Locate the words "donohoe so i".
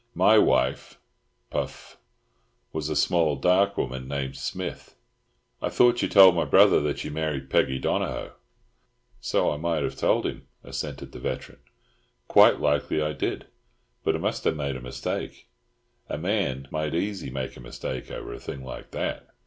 7.77-9.57